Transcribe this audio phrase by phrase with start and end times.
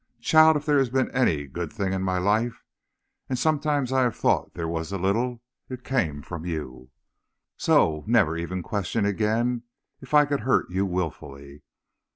[0.19, 2.63] Child, if there has been any good in my life
[3.29, 6.89] and sometimes I have thought there was a little it came from you.
[7.57, 9.61] So, never even question again
[10.01, 11.61] if I could hurt you willfully.